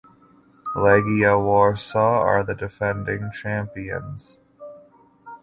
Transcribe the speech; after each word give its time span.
Legia 0.75 1.37
Warsaw 1.39 2.21
are 2.23 2.43
the 2.43 2.55
defending 2.55 3.29
champions. 3.31 4.39